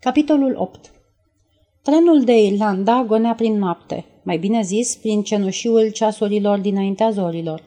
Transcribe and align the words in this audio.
Capitolul 0.00 0.54
8 0.58 0.90
Trenul 1.82 2.24
de 2.24 2.42
Irlanda 2.42 3.04
gonea 3.06 3.34
prin 3.34 3.58
noapte, 3.58 4.04
mai 4.22 4.38
bine 4.38 4.62
zis, 4.62 4.96
prin 4.96 5.22
cenușiul 5.22 5.90
ceasurilor 5.90 6.58
dinaintea 6.58 7.10
zorilor. 7.10 7.62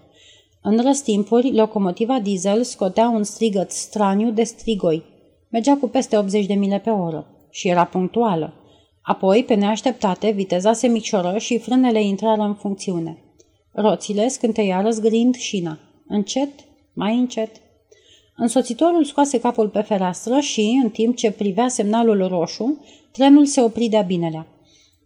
În 0.62 0.82
răstimpuri, 0.82 1.54
locomotiva 1.54 2.20
diesel 2.20 2.64
scotea 2.64 3.10
un 3.10 3.24
strigăt 3.24 3.72
straniu 3.72 4.32
de 4.32 4.44
strigoi. 4.44 5.04
Mergea 5.50 5.78
cu 5.78 5.88
peste 5.88 6.18
80 6.18 6.46
de 6.46 6.54
mile 6.54 6.80
pe 6.80 6.90
oră 6.90 7.28
și 7.50 7.68
era 7.68 7.86
punctuală. 7.86 8.54
Apoi, 9.02 9.44
pe 9.44 9.54
neașteptate, 9.54 10.30
viteza 10.30 10.74
se 10.74 10.88
micșoră 10.88 11.38
și 11.38 11.58
frânele 11.58 12.04
intrară 12.04 12.42
în 12.42 12.54
funcțiune. 12.54 13.18
Roțile 13.72 14.28
scânteiară 14.28 14.90
zgrind 14.90 15.36
șina. 15.36 15.80
Încet, 16.08 16.50
mai 16.94 17.18
încet. 17.18 17.52
Însoțitorul 18.42 19.04
scoase 19.04 19.40
capul 19.40 19.70
pe 19.70 19.82
fereastră 19.82 20.40
și, 20.40 20.80
în 20.84 20.90
timp 20.90 21.16
ce 21.16 21.32
privea 21.32 21.68
semnalul 21.68 22.28
roșu, 22.28 22.86
trenul 23.12 23.46
se 23.46 23.62
opri 23.62 23.88
de-a 23.88 24.02
binelea. 24.02 24.48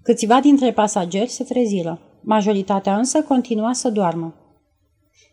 Câțiva 0.03 0.39
dintre 0.39 0.71
pasageri 0.71 1.29
se 1.29 1.43
treziră. 1.43 1.99
Majoritatea 2.21 2.97
însă 2.97 3.21
continua 3.21 3.73
să 3.73 3.89
doarmă. 3.89 4.33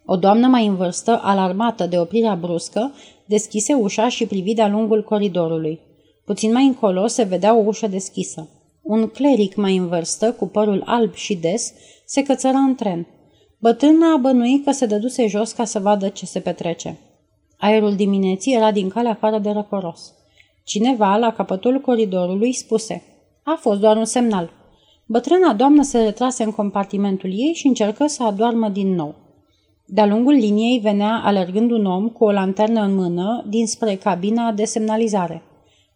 O 0.04 0.16
doamnă 0.16 0.46
mai 0.46 0.66
în 0.66 0.76
vârstă, 0.76 1.20
alarmată 1.22 1.86
de 1.86 1.98
oprirea 1.98 2.34
bruscă, 2.34 2.92
deschise 3.26 3.74
ușa 3.74 4.08
și 4.08 4.26
privi 4.26 4.54
de-a 4.54 4.68
lungul 4.68 5.04
coridorului. 5.04 5.80
Puțin 6.24 6.52
mai 6.52 6.64
încolo 6.64 7.06
se 7.06 7.22
vedea 7.22 7.56
o 7.56 7.62
ușă 7.64 7.86
deschisă. 7.86 8.48
Un 8.82 9.08
cleric 9.08 9.54
mai 9.54 9.76
în 9.76 9.88
vârstă, 9.88 10.32
cu 10.32 10.46
părul 10.46 10.82
alb 10.86 11.14
și 11.14 11.36
des, 11.36 11.72
se 12.06 12.22
cățăra 12.22 12.58
în 12.58 12.74
tren. 12.74 13.06
Bătrâna 13.58 14.12
a 14.12 14.16
bănuit 14.16 14.64
că 14.64 14.70
se 14.70 14.86
dăduse 14.86 15.26
jos 15.26 15.52
ca 15.52 15.64
să 15.64 15.78
vadă 15.78 16.08
ce 16.08 16.26
se 16.26 16.40
petrece. 16.40 16.98
Aerul 17.64 17.94
dimineții 17.94 18.54
era 18.54 18.72
din 18.72 18.88
calea 18.88 19.10
afară 19.10 19.38
de 19.38 19.50
răcoros. 19.50 20.12
Cineva, 20.64 21.16
la 21.16 21.32
capătul 21.32 21.80
coridorului, 21.80 22.52
spuse 22.52 23.02
A 23.42 23.56
fost 23.60 23.80
doar 23.80 23.96
un 23.96 24.04
semnal. 24.04 24.50
Bătrâna 25.06 25.54
doamnă 25.54 25.82
se 25.82 26.02
retrase 26.02 26.42
în 26.42 26.50
compartimentul 26.50 27.30
ei 27.30 27.52
și 27.54 27.66
încercă 27.66 28.06
să 28.06 28.22
adoarmă 28.22 28.68
din 28.68 28.94
nou. 28.94 29.14
De-a 29.86 30.06
lungul 30.06 30.32
liniei 30.32 30.78
venea 30.78 31.20
alergând 31.24 31.70
un 31.70 31.84
om 31.84 32.08
cu 32.08 32.24
o 32.24 32.30
lanternă 32.30 32.82
în 32.82 32.94
mână 32.94 33.44
dinspre 33.48 33.94
cabina 33.94 34.52
de 34.52 34.64
semnalizare. 34.64 35.42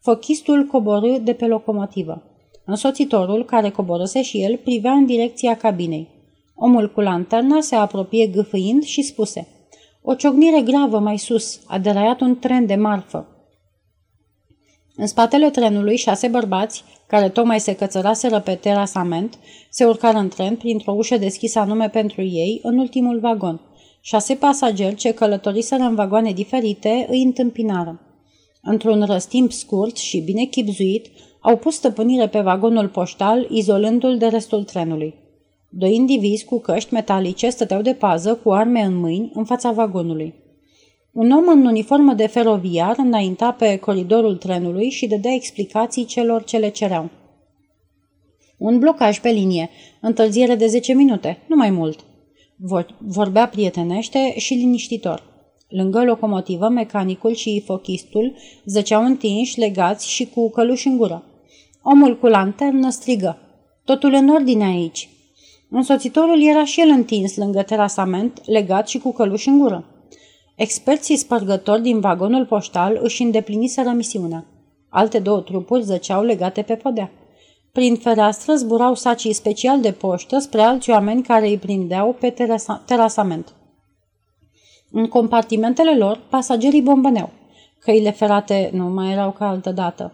Fochistul 0.00 0.64
coborâ 0.64 1.18
de 1.18 1.32
pe 1.32 1.46
locomotivă. 1.46 2.22
Însoțitorul, 2.64 3.44
care 3.44 3.70
coborâse 3.70 4.22
și 4.22 4.42
el, 4.42 4.56
privea 4.56 4.92
în 4.92 5.06
direcția 5.06 5.56
cabinei. 5.56 6.08
Omul 6.54 6.92
cu 6.92 7.00
lanterna 7.00 7.60
se 7.60 7.74
apropie 7.74 8.26
gâfâind 8.26 8.82
și 8.82 9.02
spuse 9.02 9.55
O 10.08 10.14
ciocnire 10.14 10.60
gravă 10.60 10.98
mai 10.98 11.18
sus, 11.18 11.60
a 11.66 11.78
deraiat 11.78 12.20
un 12.20 12.38
tren 12.38 12.66
de 12.66 12.74
marfă. 12.74 13.26
În 14.96 15.06
spatele 15.06 15.50
trenului, 15.50 15.96
șase 15.96 16.28
bărbați, 16.28 16.84
care 17.06 17.28
tocmai 17.28 17.60
se 17.60 17.74
cățăraseră 17.74 18.40
pe 18.40 18.54
terasament, 18.54 19.38
se 19.70 19.84
urcară 19.84 20.18
în 20.18 20.28
tren 20.28 20.56
printr-o 20.56 20.92
ușă 20.92 21.16
deschisă 21.16 21.58
anume 21.58 21.88
pentru 21.88 22.22
ei, 22.22 22.60
în 22.62 22.78
ultimul 22.78 23.20
vagon. 23.20 23.60
Șase 24.00 24.34
pasageri 24.34 24.94
ce 24.94 25.12
călătoriseră 25.12 25.82
în 25.82 25.94
vagoane 25.94 26.32
diferite 26.32 27.06
îi 27.10 27.22
întâmpinară. 27.22 28.00
Într-un 28.62 29.04
răstimp 29.04 29.52
scurt 29.52 29.96
și 29.96 30.20
bine 30.20 30.44
chipzuit, 30.44 31.06
au 31.40 31.56
pus 31.56 31.74
stăpânire 31.74 32.28
pe 32.28 32.40
vagonul 32.40 32.88
poștal, 32.88 33.46
izolându-l 33.50 34.18
de 34.18 34.26
restul 34.26 34.64
trenului. 34.64 35.14
Doi 35.68 35.94
indivizi 35.94 36.44
cu 36.44 36.60
căști 36.60 36.92
metalice 36.92 37.48
stăteau 37.48 37.82
de 37.82 37.92
pază 37.94 38.34
cu 38.34 38.52
arme 38.52 38.80
în 38.80 38.96
mâini 38.96 39.30
în 39.34 39.44
fața 39.44 39.72
vagonului. 39.72 40.34
Un 41.12 41.30
om 41.30 41.48
în 41.48 41.66
uniformă 41.66 42.12
de 42.12 42.26
feroviar 42.26 42.94
înainta 42.98 43.52
pe 43.52 43.76
coridorul 43.76 44.36
trenului 44.36 44.90
și 44.90 45.06
dădea 45.06 45.32
explicații 45.32 46.04
celor 46.04 46.44
ce 46.44 46.58
le 46.58 46.68
cereau. 46.68 47.10
Un 48.58 48.78
blocaj 48.78 49.20
pe 49.20 49.28
linie, 49.28 49.70
întârziere 50.00 50.54
de 50.54 50.66
10 50.66 50.92
minute, 50.92 51.38
nu 51.48 51.56
mai 51.56 51.70
mult. 51.70 52.04
Vorbea 52.98 53.48
prietenește 53.48 54.34
și 54.38 54.54
liniștitor. 54.54 55.22
Lângă 55.68 56.04
locomotivă, 56.04 56.68
mecanicul 56.68 57.34
și 57.34 57.62
fochistul 57.64 58.36
zăceau 58.64 59.04
întinși, 59.04 59.58
legați 59.58 60.10
și 60.10 60.26
cu 60.26 60.50
căluși 60.50 60.86
în 60.86 60.96
gură. 60.96 61.24
Omul 61.82 62.18
cu 62.18 62.26
lanternă 62.26 62.90
strigă. 62.90 63.38
Totul 63.84 64.12
în 64.12 64.28
ordine 64.28 64.64
aici. 64.64 65.08
Însoțitorul 65.70 66.42
era 66.42 66.64
și 66.64 66.80
el 66.80 66.88
întins 66.88 67.36
lângă 67.36 67.62
terasament, 67.62 68.40
legat 68.46 68.88
și 68.88 68.98
cu 68.98 69.12
căluși 69.12 69.48
în 69.48 69.58
gură. 69.58 69.84
Experții 70.54 71.16
spărgători 71.16 71.82
din 71.82 72.00
vagonul 72.00 72.46
poștal 72.46 72.98
își 73.02 73.22
îndepliniseră 73.22 73.90
misiunea. 73.90 74.44
Alte 74.88 75.18
două 75.18 75.40
trupuri 75.40 75.82
zăceau 75.82 76.22
legate 76.22 76.62
pe 76.62 76.74
podea. 76.74 77.10
Prin 77.72 77.96
fereastră 77.96 78.54
zburau 78.54 78.94
sacii 78.94 79.32
special 79.32 79.80
de 79.80 79.92
poștă 79.92 80.38
spre 80.38 80.60
alți 80.60 80.90
oameni 80.90 81.22
care 81.22 81.48
îi 81.48 81.58
prindeau 81.58 82.12
pe 82.20 82.30
terasa- 82.30 82.82
terasament. 82.86 83.54
În 84.90 85.08
compartimentele 85.08 85.96
lor, 85.96 86.20
pasagerii 86.28 86.82
bombăneau. 86.82 87.30
Căile 87.78 88.10
ferate 88.10 88.70
nu 88.72 88.84
mai 88.84 89.12
erau 89.12 89.30
ca 89.30 89.48
altă 89.48 89.70
dată. 89.70 90.12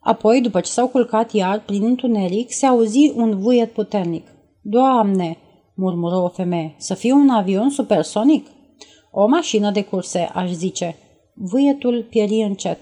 Apoi, 0.00 0.40
după 0.40 0.60
ce 0.60 0.70
s-au 0.70 0.88
culcat 0.88 1.32
iar 1.32 1.60
prin 1.60 1.84
întuneric, 1.84 2.52
se 2.52 2.66
auzi 2.66 3.12
un 3.14 3.40
vuiet 3.40 3.72
puternic. 3.72 4.26
Doamne!" 4.62 5.36
murmură 5.74 6.16
o 6.16 6.28
femeie. 6.28 6.74
Să 6.78 6.94
fie 6.94 7.12
un 7.12 7.28
avion 7.28 7.70
supersonic?" 7.70 8.46
O 9.10 9.26
mașină 9.26 9.70
de 9.70 9.84
curse, 9.84 10.30
aș 10.34 10.50
zice. 10.50 10.96
Vuietul 11.34 12.06
pieri 12.10 12.42
încet. 12.42 12.78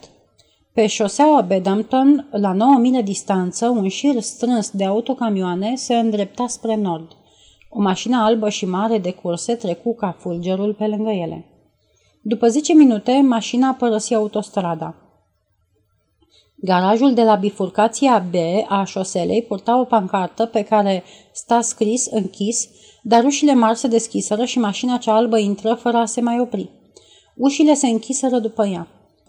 Pe 0.72 0.86
șoseaua 0.86 1.40
Bedampton, 1.40 2.28
la 2.30 2.52
9 2.52 2.78
mile 2.78 3.02
distanță, 3.02 3.68
un 3.68 3.88
șir 3.88 4.20
strâns 4.20 4.70
de 4.70 4.84
autocamioane 4.84 5.74
se 5.74 5.94
îndrepta 5.94 6.46
spre 6.46 6.76
nord. 6.76 7.16
O 7.68 7.80
mașină 7.80 8.16
albă 8.16 8.48
și 8.48 8.66
mare 8.66 8.98
de 8.98 9.12
curse 9.12 9.54
trecu 9.54 9.94
ca 9.94 10.16
fulgerul 10.18 10.74
pe 10.74 10.86
lângă 10.86 11.10
ele. 11.10 11.44
După 12.22 12.48
10 12.48 12.72
minute, 12.72 13.20
mașina 13.20 13.72
părăsi 13.72 14.14
autostrada. 14.14 14.94
Garajul 16.62 17.14
de 17.14 17.22
la 17.22 17.34
bifurcația 17.34 18.24
B 18.30 18.34
a 18.68 18.84
șoselei 18.84 19.42
purta 19.42 19.80
o 19.80 19.84
pancartă 19.84 20.46
pe 20.46 20.62
care 20.62 21.02
sta 21.32 21.60
scris 21.60 22.06
închis, 22.06 22.68
dar 23.02 23.24
ușile 23.24 23.54
mari 23.54 23.78
se 23.78 23.88
deschiseră 23.88 24.44
și 24.44 24.58
mașina 24.58 24.96
cea 24.96 25.14
albă 25.14 25.38
intră 25.38 25.74
fără 25.74 25.96
a 25.96 26.04
se 26.04 26.20
mai 26.20 26.40
opri. 26.40 26.70
Ușile 27.36 27.74
se 27.74 27.86
închiseră 27.86 28.38
după 28.38 28.66
ea. 28.66 28.86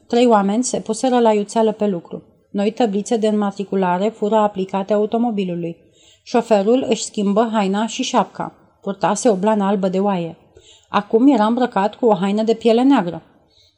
Trei 0.08 0.26
oameni 0.26 0.64
se 0.64 0.80
puseră 0.80 1.20
la 1.20 1.34
iuțeală 1.34 1.72
pe 1.72 1.88
lucru. 1.88 2.24
Noi 2.52 2.72
tăblițe 2.72 3.18
de 3.18 3.28
înmatriculare 3.28 4.10
fură 4.10 4.36
aplicate 4.36 4.94
automobilului. 4.94 5.78
Șoferul 6.24 6.86
își 6.90 7.04
schimbă 7.04 7.50
haina 7.52 7.88
și 7.88 8.04
șapca. 8.04 8.54
Purtase 8.82 9.30
o 9.30 9.36
blană 9.36 9.64
albă 9.64 9.88
de 9.88 10.00
oaie. 10.00 10.38
Acum 10.90 11.28
era 11.28 11.46
îmbrăcat 11.46 11.96
cu 11.96 12.06
o 12.06 12.16
haină 12.16 12.44
de 12.44 12.54
piele 12.54 12.84
neagră. 12.84 13.22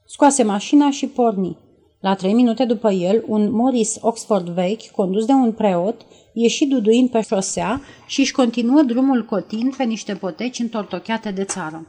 Scoase 0.06 0.44
mașina 0.44 0.91
și 0.91 1.08
porni. 1.08 1.58
La 2.03 2.16
trei 2.16 2.34
minute 2.34 2.66
după 2.66 2.91
el, 2.91 3.24
un 3.28 3.52
Morris 3.52 3.97
Oxford 4.02 4.47
vechi, 4.47 4.91
condus 4.91 5.25
de 5.25 5.31
un 5.31 5.52
preot, 5.52 6.06
ieși 6.34 6.66
duduind 6.66 7.09
pe 7.09 7.22
șosea 7.22 7.81
și 8.08 8.19
își 8.19 8.31
continuă 8.31 8.81
drumul 8.81 9.25
cotind 9.25 9.75
pe 9.75 9.84
niște 9.84 10.16
poteci 10.16 10.59
întortocheate 10.59 11.31
de 11.31 11.44
țară. 11.44 11.88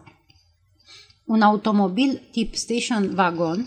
Un 1.25 1.41
automobil 1.41 2.23
tip 2.31 2.55
station 2.55 3.15
wagon, 3.17 3.67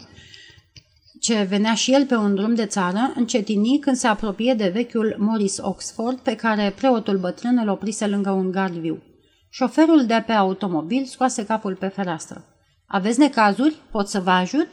ce 1.19 1.47
venea 1.49 1.73
și 1.73 1.93
el 1.93 2.05
pe 2.05 2.15
un 2.15 2.35
drum 2.35 2.55
de 2.55 2.65
țară, 2.65 3.13
încetini 3.15 3.79
când 3.79 3.95
se 3.95 4.07
apropie 4.07 4.53
de 4.53 4.67
vechiul 4.67 5.15
Morris 5.19 5.57
Oxford, 5.61 6.19
pe 6.19 6.35
care 6.35 6.73
preotul 6.75 7.17
bătrân 7.17 7.57
îl 7.61 7.69
oprise 7.69 8.07
lângă 8.07 8.31
un 8.31 8.51
gard 8.51 8.73
viu. 8.73 9.03
Șoferul 9.49 10.05
de 10.05 10.23
pe 10.25 10.31
automobil 10.31 11.03
scoase 11.05 11.45
capul 11.45 11.75
pe 11.75 11.87
fereastră. 11.87 12.45
Aveți 12.85 13.19
necazuri? 13.19 13.75
Pot 13.91 14.07
să 14.07 14.19
vă 14.19 14.29
ajut?" 14.29 14.67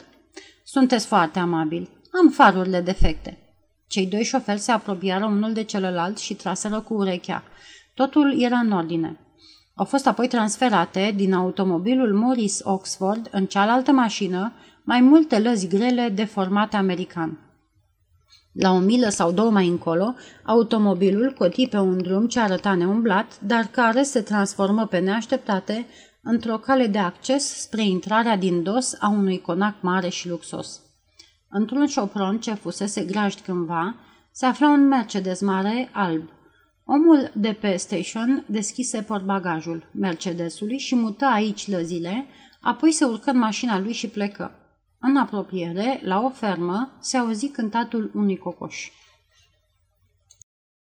Sunteți 0.67 1.07
foarte 1.07 1.39
amabil. 1.39 1.89
Am 2.23 2.31
farurile 2.31 2.81
defecte. 2.81 3.39
Cei 3.87 4.07
doi 4.07 4.25
șoferi 4.25 4.59
se 4.59 4.73
apropiară 4.73 5.25
unul 5.25 5.53
de 5.53 5.63
celălalt 5.63 6.19
și 6.19 6.35
traseră 6.35 6.81
cu 6.81 6.95
urechea. 6.95 7.43
Totul 7.95 8.43
era 8.43 8.57
în 8.57 8.73
ordine. 8.73 9.19
Au 9.75 9.85
fost 9.85 10.07
apoi 10.07 10.29
transferate 10.29 11.13
din 11.17 11.33
automobilul 11.33 12.15
Morris 12.15 12.61
Oxford 12.63 13.29
în 13.31 13.47
cealaltă 13.47 13.93
mașină 13.93 14.53
mai 14.85 15.01
multe 15.01 15.39
lăzi 15.39 15.69
grele 15.69 16.09
de 16.09 16.25
format 16.25 16.75
american. 16.75 17.39
La 18.53 18.71
o 18.71 18.79
milă 18.79 19.09
sau 19.09 19.33
două 19.33 19.51
mai 19.51 19.69
încolo, 19.69 20.15
automobilul 20.45 21.33
coti 21.39 21.67
pe 21.67 21.79
un 21.79 22.03
drum 22.03 22.27
ce 22.27 22.41
arăta 22.41 22.75
neumblat, 22.75 23.41
dar 23.41 23.69
care 23.71 24.03
se 24.03 24.21
transformă 24.21 24.87
pe 24.87 24.99
neașteptate 24.99 25.87
într-o 26.25 26.59
cale 26.59 26.87
de 26.87 26.99
acces 26.99 27.61
spre 27.61 27.83
intrarea 27.83 28.37
din 28.37 28.63
dos 28.63 28.97
a 29.01 29.09
unui 29.09 29.41
conac 29.41 29.75
mare 29.81 30.09
și 30.09 30.29
luxos. 30.29 30.81
Într-un 31.49 31.87
șopron 31.87 32.41
ce 32.41 32.55
fusese 32.55 33.05
grajd 33.05 33.39
cândva, 33.45 33.95
se 34.31 34.47
afla 34.47 34.69
un 34.69 34.89
Mercedes 34.89 35.41
mare 35.41 35.89
alb. 35.93 36.29
Omul 36.85 37.31
de 37.35 37.53
pe 37.61 37.77
station 37.77 38.45
deschise 38.47 39.03
portbagajul 39.03 39.91
Mercedesului 39.93 40.79
și 40.79 40.95
mută 40.95 41.25
aici 41.25 41.69
lăzile, 41.69 42.27
apoi 42.61 42.93
se 42.93 43.05
urcă 43.05 43.31
în 43.31 43.39
mașina 43.39 43.79
lui 43.79 43.93
și 43.93 44.09
plecă. 44.09 44.51
În 45.01 45.17
apropiere, 45.17 46.01
la 46.05 46.21
o 46.21 46.31
fermă, 46.31 46.97
se 47.01 47.17
auzi 47.17 47.49
cântatul 47.49 48.11
unui 48.15 48.37
cocoș. 48.37 48.91